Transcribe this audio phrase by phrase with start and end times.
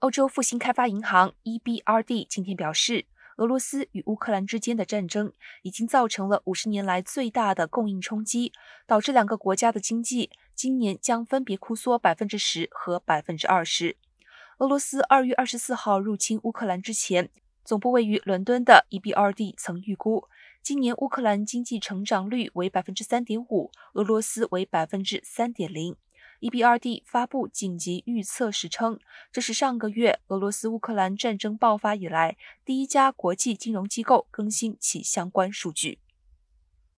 [0.00, 5.32] 欧洲复兴开发银行 （EBRD） 今天表示，俄罗斯与乌克兰之间的战争
[5.62, 8.52] 已经造成了五十年来最大的供应冲击，
[8.86, 13.96] 导致两个国家的经济今年将分别枯缩百分之十和百分之二十。
[14.58, 17.30] 俄罗斯二月二十四号入侵乌克兰之前，
[17.64, 20.28] 总部位于伦敦的 EBRD 曾预估，
[20.62, 25.96] 今年乌克兰经济成长率为百分之三点五，俄罗斯为百分之三点零。
[26.40, 28.98] EBRD 发布紧急预测时称，
[29.32, 35.98] 这是上个月俄罗斯乌克兰战争爆发以来第一家国际金融机构更新其相关数据。